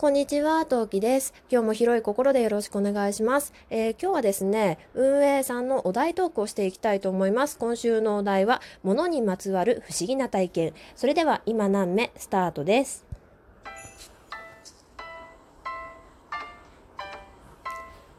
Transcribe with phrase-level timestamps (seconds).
[0.00, 1.34] こんにちは、トウキです。
[1.50, 3.52] 今日も広い心でよろしくお願いします。
[3.68, 7.58] えー今日はですね、運営さんのお題トークをしていきたいと思います。
[7.58, 10.74] 今週のお題は、物にまつわる不思議な体験。
[10.96, 13.04] それでは、今何目スタートです。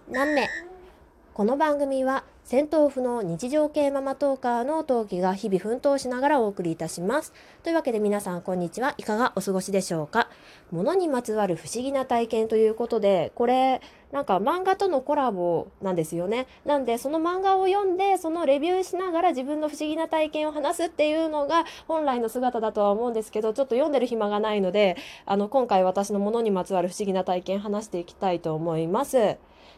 [0.07, 0.47] 何目？
[1.33, 7.31] この番組は戦闘不能日常系ママトーカーの陶器が日々奮闘しながらお送りいたします。
[7.63, 8.93] というわけで皆さんこんにちは。
[8.97, 10.27] いかがお過ごしでしょうか？
[10.69, 13.79] 物にまつわる不思議な体験ということで、これ
[14.11, 16.45] なんか漫画とのコラボなんですよね。
[16.65, 29.37] なんでその漫画を読んでそのレビューしながら自分の不思議な体験を話すっていうのが本来の姿だとは思うんですけど、ちょっと読んでる暇がないので、あの今回私の物にまつわる不思議な体験話していきたいと思います。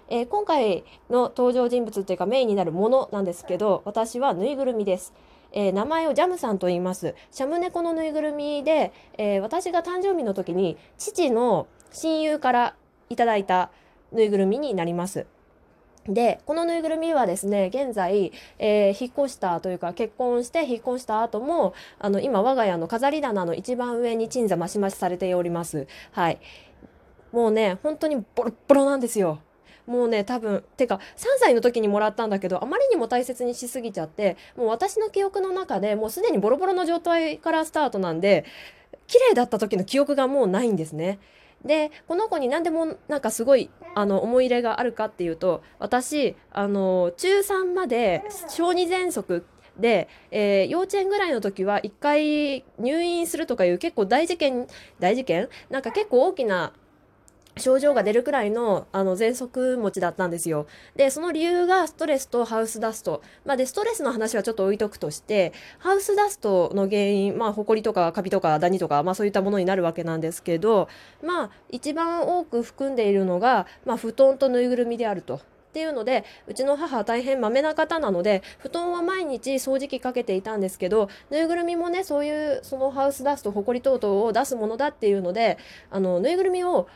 [0.10, 5.14] えー今回の登場人物っていうかメインになるものなんですけど私はぬいぐるみです、
[5.52, 7.16] えー名前をジャムさんと言います。
[7.32, 12.76] シャム猫のぬいぐるみで、えー私が誕生日の時に父の親友から
[13.10, 13.72] いただいた
[14.12, 15.26] ぬいぐるみになります。
[16.06, 25.88] でこのぬいぐるみはですね現在、えー引っ越したというか結婚して引っ越した後もあの今我が家の飾り棚の一番上に鎮座増し増しされております。
[26.12, 26.40] はい。
[27.32, 29.40] もうね本当にボロボロなんですよ。
[29.86, 31.00] もうね多分てか3
[31.40, 38.46] 歳の時にもらったんだけどあまりにも大切にしすぎちゃってもう私の記憶の中でもうすでにボロボロの状態からスタートなんで
[39.08, 41.20] 綺麗だった時の記憶がもうないんですね。
[41.66, 49.46] でこの子に何でもなんかすごいあの思い入れがあるかっていうと私あの中3まで小児喘息
[49.80, 54.68] で、えー幼稚園ぐらいの時は1回入院するとかいう結構大事件
[55.00, 55.50] 大事件？
[55.70, 56.74] なんか結構大きな
[57.58, 60.66] 症状が出るくらいのあの喘息持ちだったんですよ。
[60.96, 63.22] で、その理由がストレスとハウスダスト。
[63.46, 70.88] まあ、で、ストレスの話はちょっと置いとくとして、ハウスダストの原因、まあ、ホコリとかカビとかダニとか、まあ、そういったものになるわけなんですけど、
[71.22, 75.42] まあ、一番多く含んでいるのが、まあ、布団とぬいぐるみであると。
[75.74, 85.58] っていうのでうちの母は大変まめな方なので布団は毎日掃除機かけていたんですけどぬいぐるみもねそういうそのハウスダストホコリ等々を出すものだっていうので
[85.90, 86.88] あのぬいぐるみを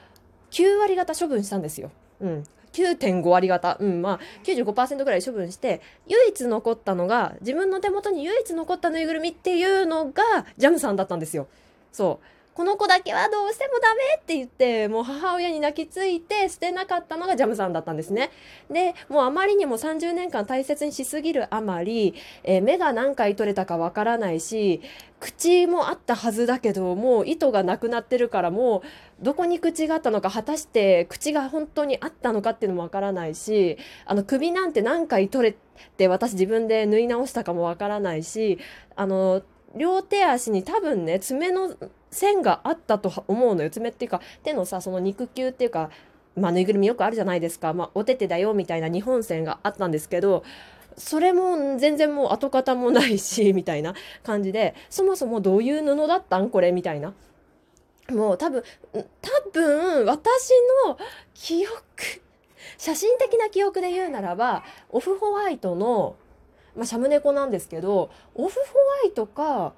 [0.52, 1.91] 9割方処分したんですよ。
[2.22, 2.44] うん
[2.74, 10.24] 9.5割方、うん、まあ95%ぐらい処分して唯一残ったのが自分の手元に唯一残ったぬいぐるみっていうのが
[10.58, 11.47] ジャムさんだったんですよ。
[11.91, 18.31] そうこの子だけはどうしてもダメって言ってもう母親に泣きついて捨てなかったのがジャムさんだったんですね。
[18.72, 24.81] でもうあまりにも30年間大切にしすぎるあまり、えー目が何回取れたかわからないし
[25.19, 28.79] 口もあったはずだけどもう糸がなくなってるからも
[29.22, 35.57] うどこに口があったのか果たして口が本当にあったのかっていうのもわからないしあの首なんて何回取れ
[35.96, 38.57] て私自分で縫い直したかもわからないし
[38.96, 39.44] あの
[39.78, 41.76] 両手足に多分ね爪の
[42.12, 43.70] 線があったと思うのよ。
[43.70, 45.90] 爪っていうか手のさその肉球っていうか
[46.38, 50.44] まあ、ぬいぐるみよくあるじゃないですか、まあ、お手手だよみたいな日本線があったんですけど
[50.96, 56.50] それも全然もう跡形もないし みたいな感じでそもそもどういう布だったん？
[56.50, 57.14] これみたいな。
[58.09, 58.64] もう多分
[58.94, 60.52] 多分私
[60.86, 60.98] の
[61.34, 61.76] 記憶
[62.78, 66.16] 写真的な記憶で言うならばオフホワイトの、
[66.78, 68.60] まあ、シャム猫なんですけどオフホ
[69.06, 69.74] ワイトか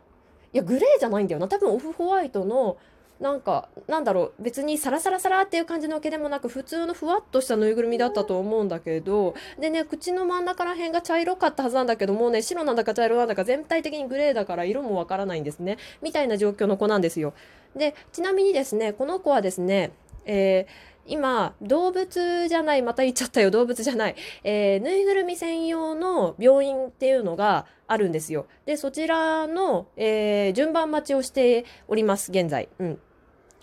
[0.54, 2.78] いやグレーじゃないんだよな多分オフホワイトの
[3.20, 17.34] なんかなんだろう別にサラサラサラっていう感じの毛でもなく普通のふわっとしたぬいぐるみだったと思うんだけどでね口の真ん中ら辺が茶色かったはずなんだけどもうね白なんだか茶色なんだか全体的にグレーだから色もわからないんですねみたいな状況の子なんですよ。
[17.76, 19.92] でちなみにですねこの子はですね、
[20.26, 28.46] えー今動物じゃないまた言っちゃったよ動物じゃない、えーぬいぐるみ専用の病院っていうのがあるんですよ。
[28.66, 32.70] でそちらの、えー順番待ちをしております現在。
[32.80, 33.00] うん。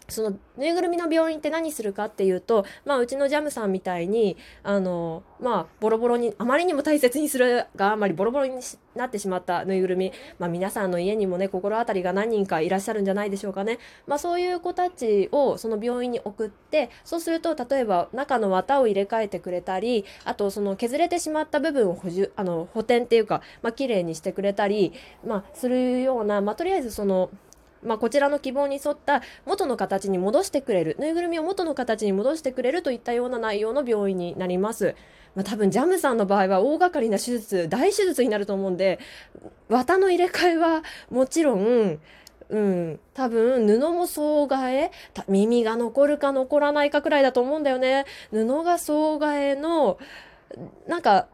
[0.08, 8.60] そのぬいぐるみの病院って何するかっていうと、まあ、うちのジャムさんみたいにあの、まあ、ボロボロにあまりにも大切にするがあまりボロボロに
[8.94, 24.92] なってしまったぬいぐるみ、まあ、皆さんの家にもね心当たりが何人かいらっしゃるんじゃないでしょうかね、まあ、そういう子たちをその病院に送ってそうすると例えば中の綿を入れ替えてくれたりあとその削れてしまった部分を補充あの補填っていうか、まあ綺麗にしてくれたり、
[25.26, 27.30] まあ、するような、まあ、とりあえずその
[27.84, 34.94] まあ、こちらの希望に沿った元の形に戻してくれるぬいぐるみを元の形に戻してくれるといったような内容の病院になります。
[35.34, 38.98] まあ、多分ジャムさんの場合は大掛かりな手術大手術になると思うんで
[39.68, 42.00] 綿の入れ替えはもちろん
[42.48, 44.90] うん、多分布も総替え
[45.28, 49.98] 耳が残るか残らないかくらいだと思うんだよね布が総替えの
[50.86, 51.26] なんか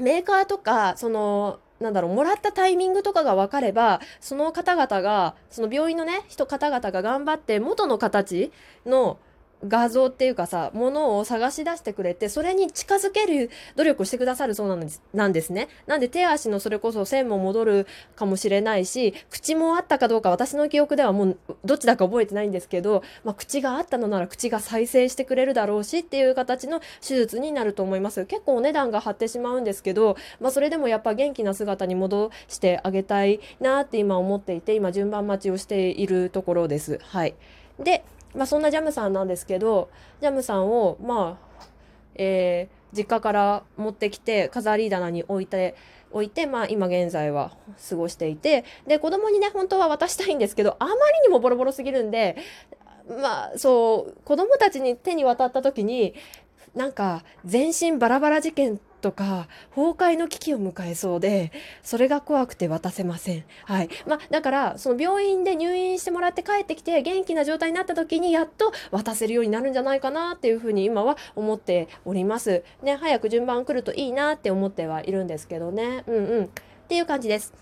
[0.00, 8.52] メーカーとかそのなんだろうもらったタイミングとかが分かればその方々がその病院のね人方々が頑張って元の形
[8.86, 9.18] の
[9.66, 15.68] 画像っていうかさものを探し出してくれてそれに近づける努力をしてくださるそうなんですなんですね。
[15.86, 28.26] なんで手足のそれこそ線も戻るかもしれないし口もあったかどうか私の記憶ではもうどっちだか覚えてないんですけど、まあ、口があったのなら口が再生してくれるだろうしっていう形の手術になると思います。
[28.26, 36.98] 結構お値段が張ってしまうんですけど、まあ、それでもやっぱ元気な姿に戻してあげたいなって今思っていて今順番待ちをしているところです。
[37.02, 37.34] はい。
[37.78, 39.90] でまあ、そんなジャムさんなんですけど
[40.20, 41.66] ジャムさんをまあ、
[42.14, 45.74] えー、実家から持ってきて飾り棚に置いて
[46.10, 47.52] 置いて、まあ、今現在は
[47.88, 50.96] 過ごしていてで子供にね本当は渡したいんですけどあまり
[51.26, 52.36] にもボロボロすぎるんで
[53.08, 56.14] まあそう子供たちに手に渡った時に
[56.74, 61.52] なんか全身バラバラ事件とか崩壊の危機を迎えそうで
[61.82, 63.44] それが怖くて渡せません。
[63.64, 72.64] はいまあ、だからその病院で入院してもらって帰ってきて元気な状態になった時にやっと渡せるようになるんじゃないかなっていうふうに今は思っております。
[72.82, 76.04] ね早く順番来るといいなって思ってはいるんですけどね。
[76.06, 76.48] うんうんっ
[76.88, 77.52] ていう感じです。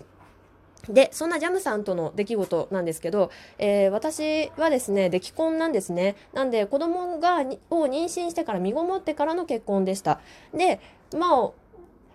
[0.89, 6.15] で、そんなジャムさんとの出来事なんですけど、えー、私はですね、出来婚なんですね。
[6.33, 7.37] なんで、子供が
[7.69, 10.19] を妊娠してから身ごもってからの結婚でした。
[10.53, 10.81] で、
[11.15, 11.51] まあ、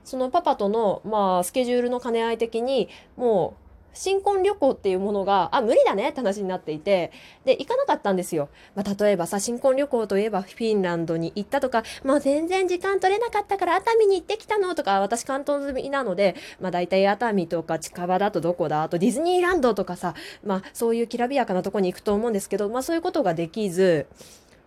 [0.05, 7.13] そのパパとの、まあ、スケジュールの兼ね合い的に、もう、新婚旅行っていうものが、あ、無理だねって話になっていて、
[7.45, 8.49] で、行かなかったんですよ。
[8.75, 20.15] まあ、例えばさ、新婚旅行といえばフィンランドに行ったとか、まあ、全然時間取れなかったから熱海に行ってきたのとか、私関東済みなので、まあ、大体熱海とか近場だとどこだあとディズニーランドとかさ、
[20.45, 24.07] まあ、そういうきらびやかなとこに行くと思うんですけど、まあ、そういうことができず、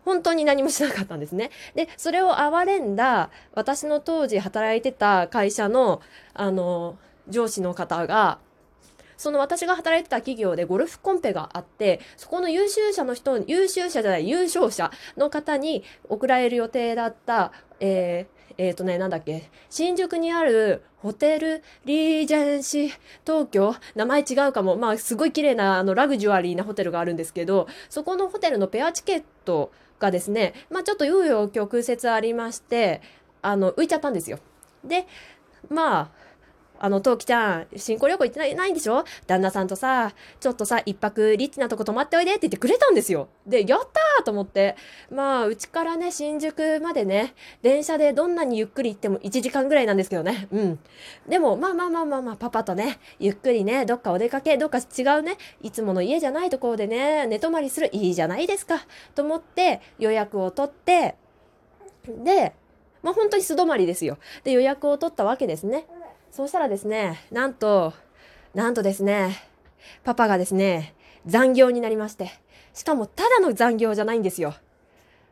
[0.06, 1.52] 本当に何もしなかったんですね。
[1.76, 6.02] で、それを憐れんだ、私の当時働いてた会社の、
[6.34, 6.98] あの、
[7.28, 8.40] 上司の方が、
[9.22, 22.92] その私が働いてた企業でゴルフコンペがあって、そこの優秀者の人、優秀者じゃない、優勝者の方に送られる予定だった、えー、えっ、ー、とね、なんだっけ、新宿にあるホテルリージェンシー
[23.24, 24.76] 東京名前違うかも。
[24.76, 33.04] まあ、すごい綺麗な、あの、ラグジュアリーなホテルがあるんですけど、そこのホテルのペアチケットがですね、まあ、ちょっと紆余曲折ありまして、
[33.44, 34.40] あの、浮いちゃったんですよ。
[34.84, 35.06] で、
[35.70, 36.21] まあ、
[36.83, 39.06] あの、トウキちゃん、新婚旅行行ってないないんでしょ？
[39.28, 43.30] 旦那さんとさ、ちょっとさ、一泊リッチなとこ泊まっておいでって言ってくれたんですよ。
[43.45, 44.75] で、やったーと思って。
[45.12, 50.48] まあ、うちからね、新宿までね、電車でどんなにゆっくり行っても1時間ぐらいなんですけどね。
[50.51, 50.80] うん。
[51.30, 58.81] でも、まあまあまあまあまあ、パパとね、ゆっくりね、どっかお出かけ、どっか違うね、いつもの家じゃないところでね、寝泊まりする、いいじゃないですか。
[59.13, 61.16] と思って予約を取って、
[62.07, 62.54] で、
[63.04, 64.18] まあ本当に素泊まりですよ。
[64.44, 65.86] で、予約を取ったわけですね。
[66.31, 67.94] そうしたらですね、なんと、
[68.54, 69.44] なんとですね、
[70.06, 70.95] パパがですね、
[71.25, 72.31] 残業になりまして、
[72.74, 74.56] しかもただの残業じゃないんですよ。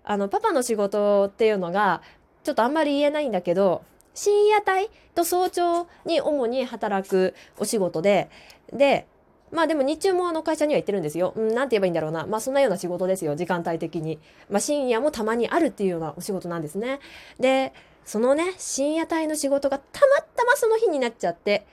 [0.03, 2.01] あの、パパの仕事っていうのが、
[2.43, 3.81] ちょっとあんまり言えないんだけど、
[4.13, 8.29] 深夜帯と早朝に主に働くお仕事で、
[8.73, 9.07] で、
[9.51, 11.33] まあでも日中もあの会社には行ってるんですよ。
[11.35, 12.25] うん、なんて言えばいいんだろうな。
[12.25, 14.19] まあそんなような仕事ですよ、時間帯的に。
[14.49, 16.99] まあ深夜もたまにあるっていうようなお仕事なんですね。
[17.39, 17.73] で、
[18.05, 21.65] そのね、深夜帯の仕事がたまたまその日になっちゃって、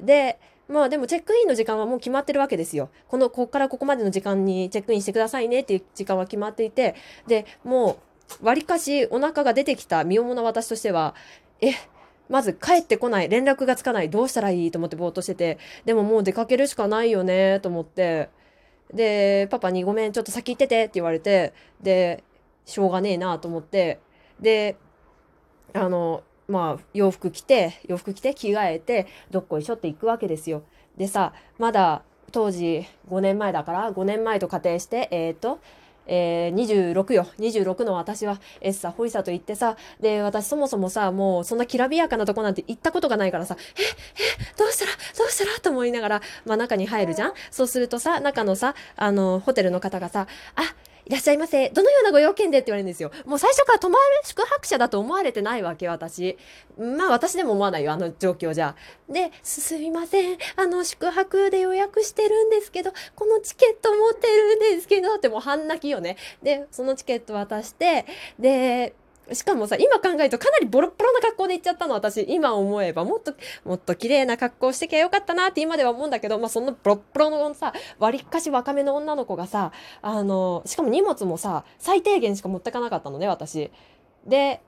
[0.00, 0.38] で、
[0.68, 2.88] まあでもチェックインの時間はもう決まってるわけですよ。
[3.08, 6.94] この、こっからここまでの時間にチェックインしてくださいねっていう時間は決まっていて、
[7.26, 7.98] で、も
[8.40, 11.14] う、わりかしお腹が出てきた身重な私としては、
[11.60, 11.72] え、
[12.32, 18.30] まず帰ってこない、連絡がつかない、どうしたらいいと思ってぼーっとしてて、でももう出かけるしかないよねと思って、
[18.94, 22.24] で、パパにごめん、ちょっと先行っててって言われて、で、
[22.64, 24.00] しょうがねえなと思って、
[24.40, 24.78] で、
[25.74, 30.62] あの、まあ、洋服着て、洋服着て、着替えて、どっこいしょって行くわけですよ。
[30.96, 35.60] でさ、まだ当時5年前だから、5年前と仮定して、えっ、ー、と、
[36.06, 37.26] えー、26よ。
[37.38, 47.32] 26の私は、エッサ、ホイサと言ってさ、で、私そもそもさ、もうそんなきらびやかなとこなんて行ったことがないからさ、え、え、どうしたら、どうしたらと思いながら、まあ中に入るじゃん？
[47.50, 50.62] そうするとさ、中のさ、あの、ホテルの方がさ、あ、
[51.12, 51.68] いらっしゃいませ。
[51.68, 53.10] どのようなご用件でって言われるんですよ。
[53.26, 56.38] もう最初から泊まる宿泊者だと思われてないわけ私。
[56.78, 58.74] まあ私でも思わないよ、あの状況じゃ。
[59.10, 60.38] で、すみません。
[60.56, 66.16] あの宿泊で予約してるんですけど、このチケット持ってるんですけど、ってもう半泣きよね。
[66.42, 68.06] で、そのチケット渡して、
[68.38, 68.94] で、
[69.30, 72.24] しかもさ、今考えるとかなりボロボロな格好で行っちゃったの、私。
[72.28, 83.70] 今思えば、もっと、もっと綺麗な格好してきゃよかったなって今では思うんだけど、まあ、そのボロボロのさ、割りかし若めの女の子がさ、あの、しかも荷物もさ、最低限しか持ってかなかったのね、私。
[84.26, 84.60] で、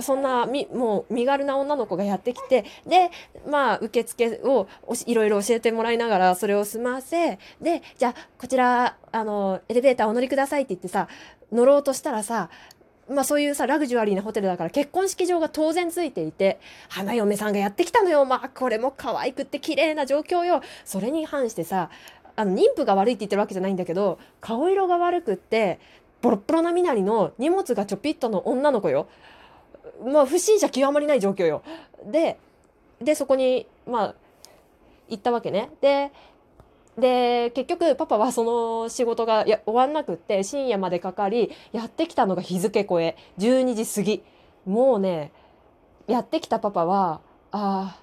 [0.00, 3.10] そんなみもう身軽な女の子がやってきてで
[3.48, 4.66] まあ受付を
[5.06, 11.08] いろいろ教えてもらいながらそれを済ませでじゃあこちらあのエレベーターお乗りくださいって言ってさ
[11.52, 12.50] 乗ろうとしたらさ
[13.08, 16.58] まあそういうさラグジュアリーなホテルだから結婚式場が当然ついていて
[16.88, 18.24] 花嫁さんがやってきたのよ。
[18.24, 20.62] まあこれも可愛くって綺麗な状況よ。
[20.84, 21.90] それに反してさ
[22.36, 25.78] あの妊婦が悪いって言ってるわけじゃないんだけど顔色が悪くって
[26.22, 29.08] ボロッボロな身なりの荷物がちょぴっとの女の子よ。
[30.04, 31.62] まあ不審者極まりない状況よ。
[32.06, 32.38] で
[33.00, 34.14] でそこにまあ
[35.08, 35.70] 行ったわけね。
[35.80, 36.10] で
[36.98, 44.22] で結局パパはその仕事が終わんなくって深夜までかかりやってきたのが日付超え12時過ぎ。
[44.64, 45.32] もうね
[46.06, 47.20] やってきたパパは
[47.50, 48.00] ああ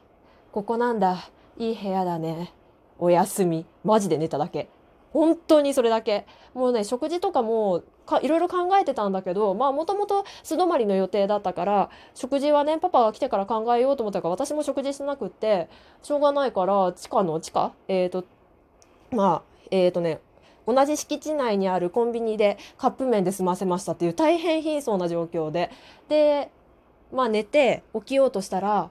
[0.52, 2.54] ここなんだいい部屋だね
[3.00, 3.66] おやすみ。
[3.84, 4.70] マジで寝ただけ。
[5.12, 6.26] 本当にそれだけ。
[6.54, 15.70] もうね食事とかもかいろいろ考えてたんだけどまあもともと素泊まりの予定だったから食事はねパパが来てから考えようと思ったから私も食事しなくって
[16.04, 17.74] しょうがないから地下の地下？
[17.88, 18.26] えっ、ー、と
[19.12, 20.20] まあえっ、ー、とね
[20.68, 25.70] 同じ敷地内にあるコンビニでカップ麺で済ませましたっていう大変貧相な状況で。
[26.10, 26.50] で
[27.12, 28.90] まあ寝て起きようとしたら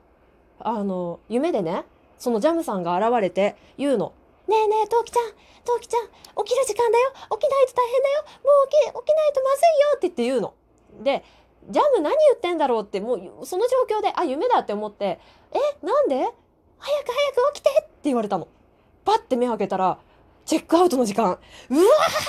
[0.59, 1.85] あの夢でね
[2.19, 4.13] そのジャムさんが現れて言うの。
[4.47, 5.31] ねえねえ、トウキちゃん、
[5.65, 6.09] トウキちゃん、
[6.45, 7.13] 起きる時間だよ。
[7.31, 8.25] 起きないと大変だよ。
[8.25, 9.89] もう起き、起きないとまずいよ。
[9.95, 10.55] って言って言うの。
[11.05, 11.25] で、
[11.69, 15.21] ジャム何言ってんだろうって、もうその状況で、あ、夢だって思って、
[15.53, 16.17] え、なんで？
[16.17, 16.33] 早く
[16.79, 18.49] 早く起きてって言われたの。
[19.05, 19.99] パッて目を開けたら、
[20.45, 21.27] チェックアウトの時間。
[21.27, 21.39] うわ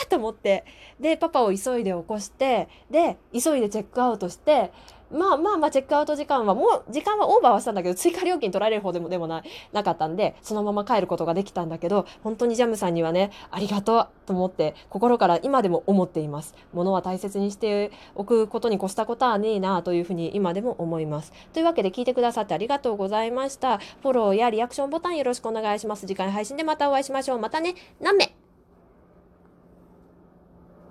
[0.06, 0.66] ーと思って。
[1.00, 4.72] で、パパを急いで起こして、で、急いでチェックアウトして、
[5.12, 16.56] まあまあまあチェックアウト時間はもう時間はオーバーはしたんだけど追加料金取られる方でもでもななかったんでそのまま帰ることができたんだけど本当にジャムさんにはねありがとうと思って心から今でも思っています。
[16.74, 21.34] 物は大切にしておくことに越したことはねえなというふうに今でも思います。
[21.54, 23.78] というわけで聞いてくださってありがとうございました。
[23.78, 26.08] フォローやリアクションボタンよろしくお願いします。
[26.08, 27.40] 次回配信でまたお会いしましょう。
[27.40, 27.76] またね。
[28.00, 28.41] 何名？